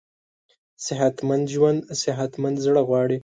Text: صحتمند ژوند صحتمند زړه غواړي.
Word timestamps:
صحتمند 0.85 1.45
ژوند 1.53 1.79
صحتمند 2.03 2.57
زړه 2.65 2.81
غواړي. 2.89 3.17